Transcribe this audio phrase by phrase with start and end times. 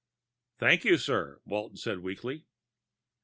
[0.57, 2.47] "Thank you, sir," Walton said weakly.